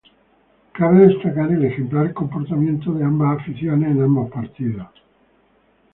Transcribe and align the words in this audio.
Cabe 0.73 1.05
destacar 1.07 1.51
el 1.51 1.63
ejemplar 1.63 2.11
comportamiento 2.11 2.91
de 2.91 3.03
ambas 3.03 3.39
aficiones 3.39 3.91
en 3.91 4.01
ambos 4.01 4.31
partidos. 4.31 4.87